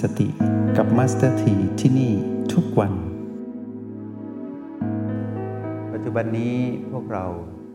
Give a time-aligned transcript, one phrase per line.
[0.00, 0.28] สติ
[0.76, 2.12] กับ Master T ที่นี่
[2.52, 2.92] ทุกวัน
[5.92, 6.54] ปัจจุบันนี้
[6.92, 7.26] พวกเรา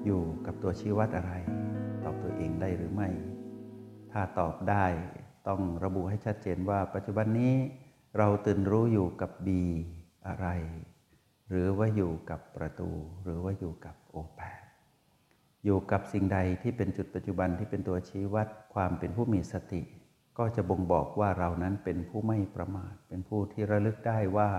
[0.05, 1.33] อยู่กับตัวชี้วัดอะไร
[2.03, 3.09] ตอบตัวเองได้หรือไม่
[4.11, 4.85] ถ้าตอบได้
[5.47, 7.53] ต้องระบุให้ชัดเจนว่าปัจจุบันนี้
[8.17, 9.47] เราตื่นรู้อยู่กับ B
[10.27, 10.47] อะไร
[11.49, 12.89] หรือว่าอยู่กับประตู
[13.23, 14.41] หรือว่าอยู่กับโอแป
[15.65, 19.83] อยู่กับสิ่งใดที่เป็นจุดปัจจุบันที่เป็นตัวชี้วัดความเป็นผู้มีสติ
[20.39, 24.49] ก็จะบ่งบอกว่าเรานั้นเป็นผู้ไม่ประมาท เป็นผู้ที่ระลึกได้ว่า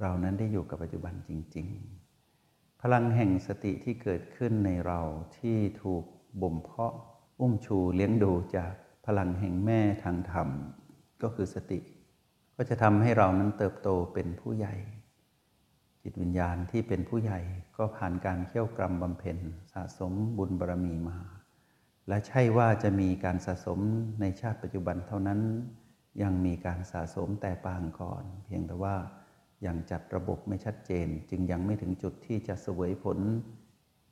[0.00, 1.66] เรานั้นได้อยู่กับปัจจุบันจริง
[2.24, 5.00] ๆ พลังแห่งสติที่เกิดขึ้นในเรา
[5.38, 6.04] ที่ถูก
[6.42, 6.94] บ่มเพาะ
[7.40, 8.72] อุ้มชูเลี้ยงดูจาก
[9.06, 10.48] พลังแห่งแม่ทางธรรม
[11.22, 11.80] ก็คือสติ
[12.56, 14.74] ก็จะทำให้เรานั้นเติบโตเป็นผู้ใหญ่
[16.02, 17.40] จิตวิญญาณที่เป็นผู้ใหญ่
[17.76, 19.38] ก็ผ่านการเขี่ยวกรรมบำเพ็ญ
[19.72, 21.18] สะสมบุญบารมีมา
[22.08, 23.80] และใช่ว่าจะมีการสะสม
[24.20, 25.40] ในชาติปัจจุบันเท่านั้น
[26.22, 28.96] ยังมีการสะสมแต่ปางก่อน เพียงแต่ว่า
[29.66, 33.18] ยังจัดระบบไม่ชัดเจน จึงยังไม่ถึงจุดที่จะเสวยผล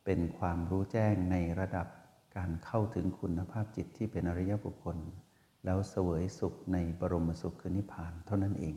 [0.04, 1.86] เป็นความรู้แจ้งในระดับ
[2.36, 4.98] การเข้าถึงคุณภาพจิตที่เป็นอริยบุคคล
[5.64, 8.76] แล้วเสวยสุขในบรมสุขคือนิพพานเท่านั้นเอง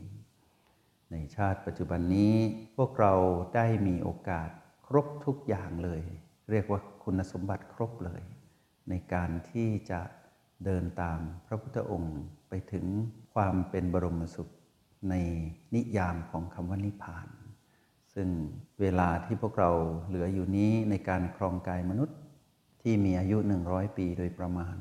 [1.12, 2.34] ในชาติปัจจุบันนี้
[2.76, 3.14] พวกเรา
[3.54, 4.50] ได้มีโอกาส
[4.86, 6.02] ครบทุกอย่างเลย
[6.50, 8.22] เรียกว่าคุณสมบัติครบเลย
[8.90, 10.00] ในการที่จะ
[10.64, 12.86] เดินตามพระพุทธองค์ไปถึง
[13.34, 14.52] ความเป็นบรมสุข
[15.10, 15.14] ใน
[15.74, 17.28] นิยามของคำว่านิพพาน
[18.14, 18.28] ซึ่ง
[18.80, 19.70] เวลาที่พวกเรา
[20.06, 22.18] เหลืออยู่นี้ในการครองกายมนุษย์
[22.82, 23.36] ที่มีอายุ
[23.68, 24.76] 100 ปีโดยประมาณ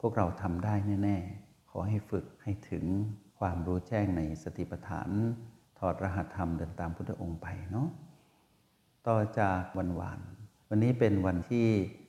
[0.00, 2.84] พวกเราทำได้แน่ ๆ ขอให้ฝึกให้ถึง
[3.38, 5.10] ความรู้แจ้งในสติปัฏฐาน
[5.78, 7.88] ถอดรหัสธรรมเดินตามพุทธองค์ไปเนาะ
[9.06, 10.20] ต่อจากวันวาน
[10.72, 11.66] วันนี้เป็นวันที่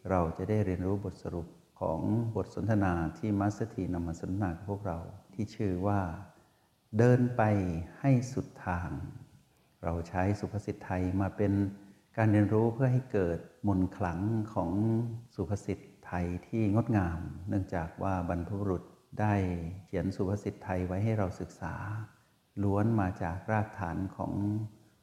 [0.10, 1.48] เราจะได้เรียนรู้บทสรุป
[1.80, 2.00] ของ
[2.36, 5.00] บทสนทนาที่มัสถีนำมาสนทนากับพวกเรา
[5.34, 6.02] ที่ชื่อว่า
[6.98, 7.42] เดินไป
[8.00, 8.90] ให้สุดทาง
[9.84, 11.54] เราใช้สุภาษิตไทยมาเป็น
[12.18, 14.20] การเรียนรู้เพื่อให้เกิดมนขลัง
[14.54, 14.72] ของ
[15.36, 17.20] สุภาษิตไทยที่งดงาม
[17.50, 18.84] เนื่องจากว่าบรรพบุรุษ
[19.20, 19.34] ได้
[19.86, 21.74] เขียนสุภาษิตไทยไว้ให้เราศึกษา
[22.64, 24.34] ล้วนมาจากรากฐานของ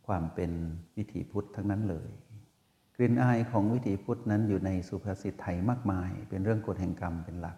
[0.06, 0.52] ความเป็น
[0.96, 2.10] วิถีพุทธทั้งนั้นเลย
[3.00, 7.56] กลิ่นอายของวิถีพุทธนั้นอยู่ในสุภาษิตไทยมากมาย เป็นเรื่องกฎแห่งกรรมเป็นหลัก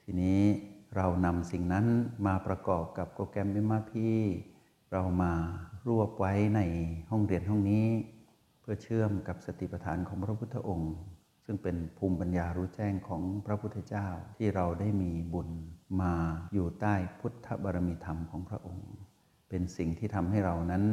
[0.00, 0.42] ทีนี้
[0.96, 1.86] เรานำสิ่งนั้น
[2.26, 4.18] มาประกอบกับโปรแกรมวิมาพี่
[4.92, 5.32] เรามา
[5.88, 6.60] รวบไว้ใน
[7.10, 7.86] ห้องเรียนห้องนี้
[8.60, 10.94] เพื่อเชื่อมกับสติปัฏฐานของพระพุทธองค์
[11.44, 15.48] ซึ่งเป็นภูมิปัญญารู้แจ้งของพระพุทธเจ้าที่เราได้มีบุญ
[16.00, 16.14] มา
[16.54, 18.88] อยู่ใต้พุทธบารมีธรรมของพระองค์
[19.48, 20.84] เป็นสิ่งที่ทำให้เรานั้น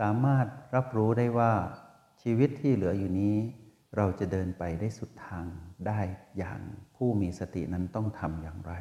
[0.00, 1.52] สามารถรับรู้ได้ว่า
[2.28, 3.36] ชีวิตที่เหลืออยู่นี้
[3.96, 5.46] เราจะเดินไปได้สุดทาง
[5.86, 6.00] ได้
[6.38, 6.60] อย่าง
[6.96, 8.72] ผู้มีสตินั้นต้องทำอย่างไร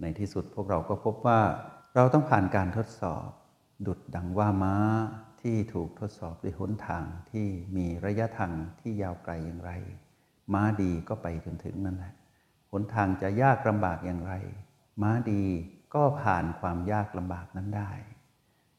[0.00, 1.40] ในที่สุดพวกเราก็พบว่า
[1.94, 3.28] เราต้องผ่านการทดสอบ
[3.86, 4.76] ดุดดังว่าม้า
[5.42, 9.72] ที่ถูกทดสอบด้วยหนทางที่มีระยะทางที่ยาวไกลอย่างไร
[10.54, 12.14] ม้าดีก็ไปจนถึงนั่นแหละ
[12.72, 14.34] หนทางจะยากลำบากอย่างไร
[15.02, 15.42] ม้าดี
[15.94, 17.92] ก็ผ่านความยากลำบากนั้นได้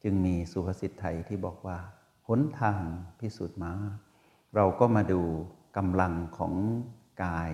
[0.03, 1.79] จึงมีสุภาษิตไทยที่บอกว่า
[2.27, 2.83] หนทาง
[3.19, 3.73] พิสูจน์มา
[4.55, 5.21] เราก็มาดู
[5.77, 6.53] กำลังของ
[7.23, 7.51] กาย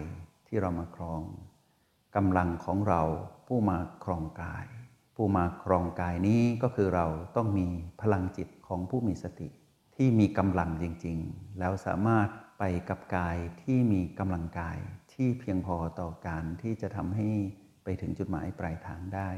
[0.48, 1.22] ที่เรามาครอง
[2.16, 3.02] กำลังของเรา
[3.48, 4.66] ผู้มาครองกาย
[5.16, 7.68] ผู้มาครองกายนี้ก็คือเราต้องมี
[8.02, 9.50] พลังจิตของผู้มีสติ
[9.96, 12.28] ที่มีกำลังจริง ๆ แล้วสามารถ
[12.60, 14.78] ไปกับกายที่มีกำลังกาย
[15.14, 17.30] ที่เพียงพอต่อการที่จะทำให้
[17.84, 19.30] ไปถึงจุดหมายปลายทางได้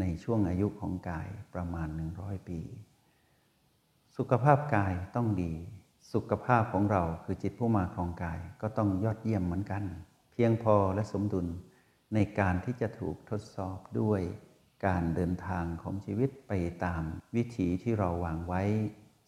[0.00, 1.88] ในช่วงอายุของกายประมาณ
[2.18, 2.60] 100 ปี
[4.22, 5.52] สุขภาพกายต้องดี
[6.12, 9.84] สุขภาพของเราคือจิตผู้มาครองกายก็ต้องยอดเยี่ยมเหมือนกัน
[10.32, 11.46] เพียงพอและสมดุล
[12.14, 14.20] ในการที่จะถูกทดสอบด้วย
[14.86, 16.52] การเดินทางของชีวิตไป
[16.84, 17.02] ตาม
[17.36, 18.62] วิถีที่เราวางไว้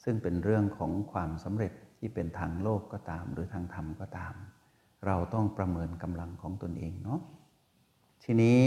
[0.04, 4.34] ซึ่งเป็นเรื่องของความสำเร็จที่เป็นทางโลกก็ตาม หรือทางธรรมก็ตาม
[5.06, 7.20] เราต้องประเมินกำลังของตนเองเนาะ
[8.24, 8.60] ทีนี้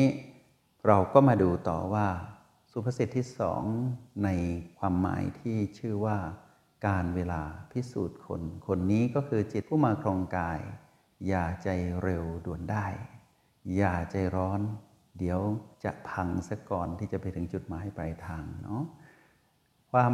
[0.88, 2.08] เราก็มาดูต่อว่า
[2.78, 3.64] สุภาษิตที่สอง
[4.24, 4.30] ใน
[4.80, 6.18] ความหมายที่ชื่อว่า
[6.88, 7.42] การเวลา
[7.72, 10.60] พิสูจน์คน คนนี้ก็คือจิตผู้มาครองกาย
[11.28, 11.70] อย่าใจ
[12.02, 12.86] เร็วด่วนได้
[13.76, 14.62] อย่าใจร้อน
[15.18, 15.40] เดี๋ยว
[15.84, 18.84] จะพังซะก่อนที่จะไปถึงจุดหมายปลายทางเนาะ
[19.92, 20.14] ความ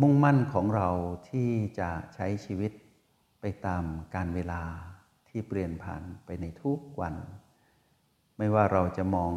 [0.00, 0.88] มุ่งมั่นของเรา
[1.28, 2.72] ที่จะใช้ชีวิต
[3.40, 3.84] ไปตาม
[4.14, 4.62] การเวลา
[5.28, 7.14] ที่เปลี่ยนผ่านไปในทุกวัน
[8.38, 9.34] ไม่ว่าเราจะมอง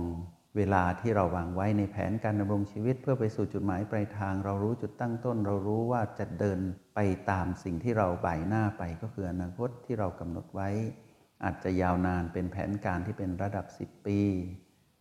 [0.57, 6.60] เวลาที่เราวางไว้ในแผนการดำรงชีวิต เพื่อไปสู่จุดหมายปลายทาง เรารู้จุดตั้งต้น เรารู้ว่าจะเดิน
[6.96, 7.00] ไป
[7.31, 10.69] ตามสิ่งที่เราบ่ายหน้าไปก็คืออนาคตที่เรากำหนดไว้
[11.44, 14.22] อาจจะยาวนานเป็นแผนการที่เป็นระดับ 10 ปี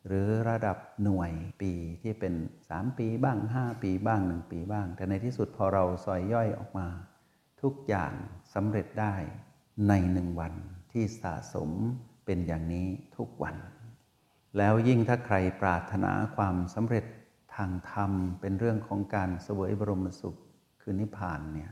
[0.06, 1.72] หรือระดับหน่วยปี
[2.02, 2.34] ที่เป็น
[2.68, 6.88] 3 ปีบ้าง 5 ปีบ้าง 1 ปีบ้าง แต่ในที่สุดพอเราซอยย่อยออกมา
[7.62, 8.12] ทุกอย่าง
[8.54, 9.14] สำเร็จได้
[9.88, 10.54] ในหนึ่งวัน
[10.92, 11.70] ที่สะสม
[12.24, 12.86] เป็นอย่างนี้
[13.16, 13.56] ทุกวัน
[14.58, 17.04] แล้วยิ่งถ้าใครปรารถนาความสำเร็จ
[17.56, 20.38] ทางธรรม เป็นเรื่องของการเสวยบรมสุข
[20.82, 21.70] คือนิพพานเนี่ย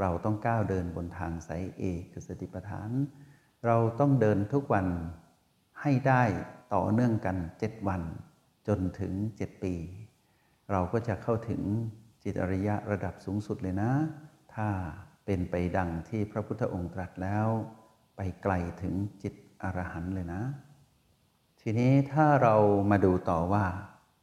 [0.00, 2.90] เราต้องก้าวเดินบนทางสายเอกคือสติปัฏฐาน
[3.66, 4.86] เราต้องเดินทุกวัน
[5.80, 6.22] ให้ได้
[6.74, 8.02] ต่อเนื่องกันเจ็ดวัน
[8.68, 9.74] จนถึงเจ็ดปี
[10.70, 11.62] เราก็จะเข้าถึง
[12.24, 13.90] จิตอริยะระดับสูงสุดเลยนะ
[14.54, 14.68] ถ้า
[15.26, 17.46] เป็นไปดังที่พระพุทธองค์ตรัสแล้ว
[18.16, 18.52] ไปไกล
[18.82, 20.42] ถึงจิตอรหันต์เลยนะ
[21.70, 22.56] ทีนี้ถ้าเรา
[22.90, 23.66] มาดูต่อว่า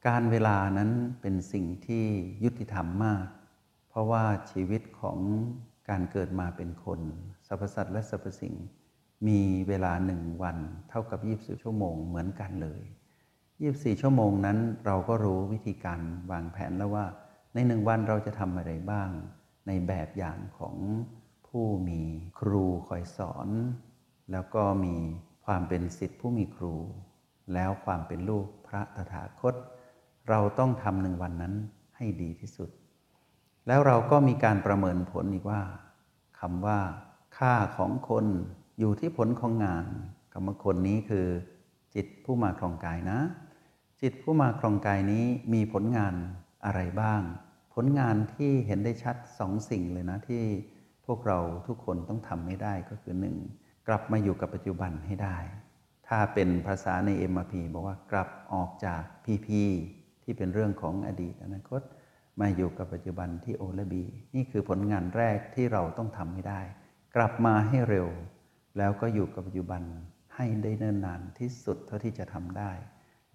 [0.07, 2.05] การเวลานั้นเป็นสิ่งที่
[2.43, 3.25] ยุติธรรมมาก
[3.89, 5.17] เพราะว่าชีวิตของ
[5.89, 6.99] การเกิดมาเป็นคน
[7.47, 8.55] สรรพสัตว์และสรรพสิ่ง
[9.27, 10.57] มีเวลาหนึ่งวัน
[10.89, 12.83] เท่ากับ 24 ชั่วโมงเหมือนกันเลย
[13.41, 15.99] 24 ชั่วโมงนั้นเราก็รู้วิธีการ
[16.31, 17.05] วางแผนแล้วว่า
[17.53, 19.09] ในหนึ่งวันเราจะทำอะไรบ้าง
[19.67, 20.75] ในแบบอย่างของ
[21.47, 22.01] ผู้มี
[22.39, 23.49] ครูคอยสอน
[24.31, 24.95] แล้วก็มี
[25.45, 26.75] ความเป็นสิทธิผู้มีครู
[27.53, 29.55] แล้วความเป็นลูกพระตถาคต
[30.29, 31.53] เราต้องทำหนึ่งวันนั้น
[31.97, 32.69] ให้ดีที่สุด
[33.67, 35.61] แล้วเราก็มีการประเมินผลอีกว่า
[36.39, 36.79] คำว่า
[37.37, 38.25] ค่าของคน
[38.79, 39.85] อยู่ที่ผลของงาน
[40.33, 41.27] คำว่าคนนี้คือ
[41.95, 43.19] จิตผู้มาครองกายนะ
[44.01, 46.13] จิตผู้มาครองกายนี้มีผลงาน
[46.65, 47.21] อะไรบ้าง
[47.73, 50.43] ผลงานที่เห็นได้ชัดสองสิ่งเลยนะที่
[51.05, 53.35] พวกเราทุกคนต้องทำให้ได้ก็คือหนึ่ง
[53.87, 55.37] กลับมาอยู่กับปัจจุบันให้ได้
[56.07, 59.47] ถ้าเป็นภาษาใน MRP บอกว่ากลับออกจาก PP
[60.23, 61.81] ที่เป็นเรื่องของอดีตอนาคต
[62.39, 64.03] มาอยู่กับปัจจุบันที่โอและบี
[64.35, 66.61] นี่คือผลงานแรกที่เราต้องทำให้ได้
[67.15, 68.07] กลับมาให้เร็ว
[68.77, 69.81] แล้วก็อยู่กับปัจจุบัน
[70.35, 72.71] ให้ได้เนิ่นนานที่สุดเท่าที่จะทำได้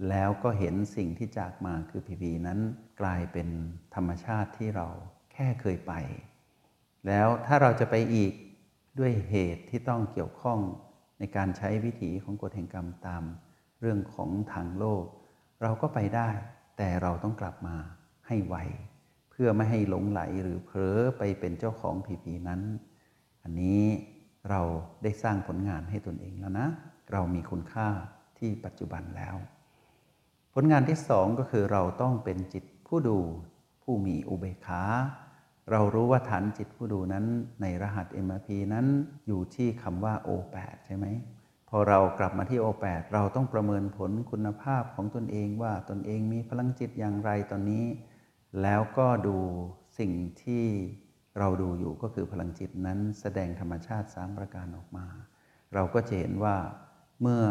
[0.09, 2.59] แล้วก็เห็นสิ่งที่จากมาคือพีพีนั้น
[3.01, 3.49] กลายเป็น
[3.95, 4.89] ธรรมชาติที่เรา
[5.33, 5.93] แค่เคยไป
[7.07, 8.33] แล้วถ้าเราจะไปอีก
[8.99, 10.61] ด้วยเหตุที่ต้องเกี่ยวข้อง
[11.21, 13.23] ในการใช้วิถีของกฎแห่งกรรมตาม
[13.81, 15.05] เรื่องของทางโลก
[15.63, 16.29] เราก็ไปได้
[16.79, 17.77] แต่เราต้องกลับมา
[18.27, 18.57] ให้ไว
[19.31, 22.61] เพื่อไม่ให้หลงไหลหรือเผลอไปเป็นเจ้าของผีผีนั้น
[23.43, 23.83] อันนี้
[24.51, 24.61] เรา
[25.03, 26.69] ได้สร้างผลงานให้ตนเองแล้วนะ
[27.13, 27.89] เรามีคุณค่า
[28.39, 29.37] ที่ปัจจุบันแล้ว
[30.55, 33.19] ผลงานที่สองก็คือเราต้องเป็นจิตผู้ดู
[33.83, 34.83] ผู้มีอุเบกขา
[35.71, 37.25] เรารู้ว่าฐานจิตผู้ดูนั้น
[37.63, 38.87] ในรหัส MRP นั้น
[39.27, 41.07] อยู่ที่คำว่า O8 ใช่ไหม
[41.69, 47.85] พอเรากลับมาที่ O8 เราต้องประเมินผลคุณภาพของตนเองว่าตนเองมีพลังจิตอย่างไรตอนนี้
[48.63, 49.37] แล้วก็ดู
[49.99, 50.13] สิ่ง
[50.43, 50.65] ที่
[51.39, 55.07] เราดูอยู่ก็คือพลังจิตนั้นแสดงธรรมชาติสามประการออกมา
[55.75, 56.57] เราก็จะเห็นว่า
[57.23, 57.45] เมื่อ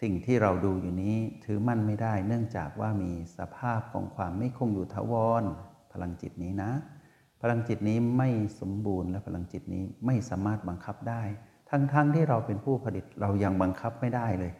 [0.00, 5.44] สิ่งที่เราดูอยู่นี้ถือมั่นไม่ได้ เนื่องจากว่ามีสภาพของความไม่คงอยู่ทวร
[5.92, 6.72] พลังจิตนี้นะ
[7.42, 8.28] พลังจิตนี้ไม่
[8.60, 11.22] สมบูรณ์และพลังจิตนี้ไม่สามารถบังคับได้
[11.70, 14.52] ทั้งๆทที่เราเป็นผู้ผลิตเรายังบังคับไม่ได้เลย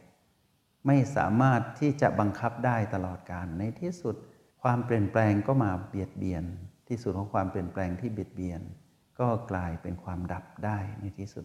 [0.87, 4.17] ไม่สามารถที่จะบังคับได้ตลอดการในที่สุด
[4.63, 6.45] ความเปลี่ยนแปลงก็มาเบียดเบียน
[6.89, 8.61] ที่สุดของความเปลี่ยนแปลงที่เบียดเบียน
[9.19, 11.45] ก็กลายเป็นความดับได้ในที่สุด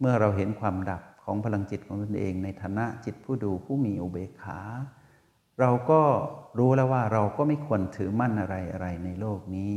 [0.00, 4.60] เมื่อเราเห็นความดับของพลังจิตของตนเองในฐานะจิตผู้ดูผู้มีอุเบกขา
[5.60, 6.00] เราก็
[6.58, 9.74] รู้แล้วว่าเราก็ไม่ควรถือมั่นอะไรอะไรในโลกนี้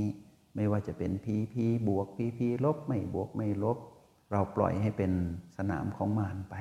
[0.60, 3.78] ไม่ว่าจะเป็นพีพีบวกพีพีลบไม่บวกไม่ลบ
[4.32, 5.12] เราปล่อยให้เป็น
[5.58, 6.56] สนามของมารไป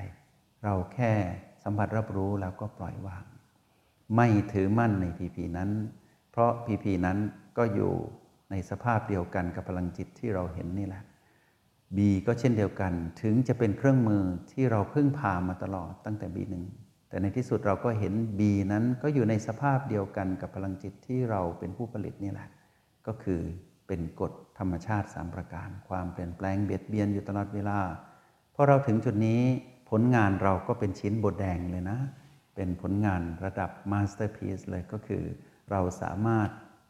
[0.64, 1.12] เราแค่
[1.62, 3.24] สัมผัสรับรู้แล้วก็ปล่อยวาง
[4.16, 5.70] ไม่ถือมั่นในพีพีนั้น
[6.30, 7.18] เพราะพีพีนั้น
[7.58, 7.92] ก็อยู่
[8.50, 11.02] ในสภาพเดียวกันกับพลังจิตที่เราเห็นนี่แหละ
[11.96, 16.64] บีก็เช่นเดียวกัน ถึงจะเป็นเครื่องมือที่เราเพึ่งพามาตลอดตั้งแต่บีหนึ่ง
[17.08, 22.48] แต่ในที่สุดเราก็เห็นบีนั้นก็อยู่ในสภาพเดียวกันกับพลังจิตที่เราเป็นผู้ผลิตนี่แหละ
[23.06, 23.42] ก็คือ
[23.88, 27.78] เป็นกฎธรรมชาติ3ประการ ความเปลี่ยนแปลงเบียดเบียนอยู่ตลอดเวลา
[28.54, 29.42] พอเราถึงจุดนี้
[29.90, 31.98] ผลงานเราก็เป็นชิ้นบทแดงเลยนะ
[32.54, 35.24] เป็นผลงานระดับมาสเตอร์พีซเลยก็คือ
[35.70, 36.48] เราสามารถ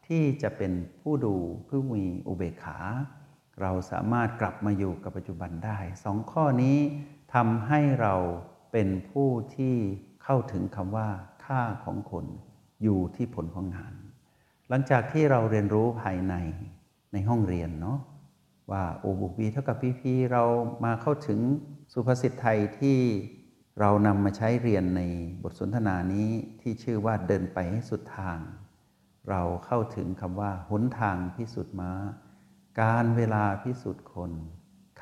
[0.09, 1.35] ที่จะเป็นผู้ดู
[1.69, 2.79] ผู้มีอุเบกขา
[3.63, 6.79] เราสามารถกลับมาอยู่กับปัจจุบันได้สองข้อนี้
[7.35, 8.15] ทำให้เรา
[8.73, 9.77] เป็นผู้ที่
[10.23, 11.09] เข้าถึงคำว่า
[11.45, 12.27] ค่าของคน
[12.83, 13.95] อยู่ที่ผลของงาน
[14.69, 16.35] หลังจากที่เราเรียนรู้ภายใน
[17.13, 17.99] ในห้องเรียนเนาะ
[18.71, 20.45] ว่าโอบุบีเท่ากับพีพีเรา
[20.85, 21.41] มาเข้าถึง
[21.93, 22.99] สุภาษิตไทยที่
[23.81, 25.03] เรานำมาใช้เรียนใน
[25.43, 26.29] บทสนทนานี้
[26.61, 28.39] ที่ชื่อว่าเดินไปให้สุดทาง
[29.29, 31.93] เราเข้าถึงคำว่าหนทางพิสุทธิ์ม้า
[32.81, 34.33] การเวลาพิสุทธิ์คน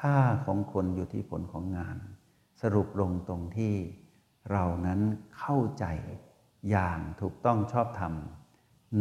[0.01, 1.97] ค่าของคนอยู่ที่ผลของงาน
[2.63, 3.75] สรุปลงตรงที่
[4.53, 5.01] เรานั้น
[5.39, 5.85] เข้าใจ
[6.71, 8.15] อย่างถูกต้องชอบธรรม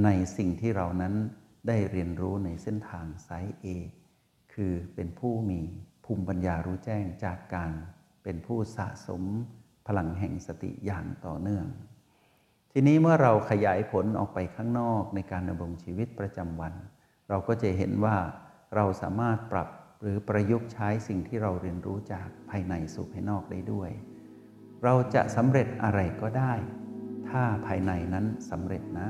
[0.04, 1.14] ในสิ่งที่เรานั้น
[1.68, 3.68] ได้เรียนรู้ในเส้นทางไซส์เอ
[4.54, 5.62] คือเป็นผู้มี
[6.06, 7.72] ภูมิปัญญารู้แจ้งจากการ
[8.24, 9.24] เป็นผู้สะสม
[9.88, 11.66] พลังแห่งสติอย่างต่อเนื่อง
[12.72, 16.74] ทีนี้เมื่อเราขยายผลออกไปข้างนอกในการดำรงชีวิตประจำวัน
[17.30, 18.18] เราก็จะเห็นว่า
[18.76, 19.70] เราสามารถปรับ
[20.02, 23.90] หรือประยุกต์ใช้สิ่งที่เราเรียนรู้จากภายในสู่ภายนอกได้ด้วย
[24.84, 26.54] เราจะสำเร็จอะไรก็ได้
[27.30, 29.10] ถ้าภายในนั้นสำเร็จนะ